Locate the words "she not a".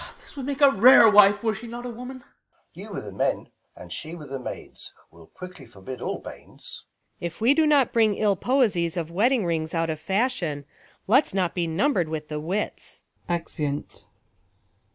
1.53-1.89